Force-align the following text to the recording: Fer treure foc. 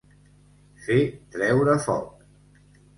Fer 0.87 0.97
treure 1.37 1.79
foc. 1.87 2.21